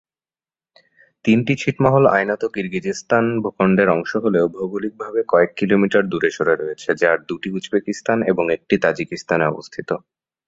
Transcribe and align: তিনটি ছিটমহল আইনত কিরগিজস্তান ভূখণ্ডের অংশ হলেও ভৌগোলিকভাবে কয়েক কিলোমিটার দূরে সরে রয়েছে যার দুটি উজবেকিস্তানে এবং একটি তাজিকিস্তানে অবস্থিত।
তিনটি 1.25 1.53
ছিটমহল 1.61 2.05
আইনত 2.15 2.41
কিরগিজস্তান 2.53 3.25
ভূখণ্ডের 3.43 3.89
অংশ 3.89 4.11
হলেও 4.23 4.45
ভৌগোলিকভাবে 4.55 5.21
কয়েক 5.27 5.51
কিলোমিটার 5.59 6.03
দূরে 6.11 6.29
সরে 6.31 6.55
রয়েছে 6.55 6.89
যার 7.01 7.17
দুটি 7.29 7.49
উজবেকিস্তানে 7.51 8.23
এবং 8.31 8.45
একটি 8.57 8.75
তাজিকিস্তানে 8.83 9.45
অবস্থিত। 9.47 9.89